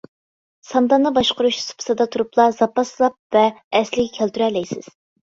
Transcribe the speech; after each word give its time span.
سانداننى 0.67 1.09
باشقۇرۇش 1.17 1.59
سۇپىسىدا 1.65 2.07
تۇرۇپلا 2.15 2.45
زاپاسلاپ 2.61 3.19
ۋە 3.37 3.45
ئەسلىگە 3.81 4.15
كەلتۈرەلەيسىز. 4.17 4.91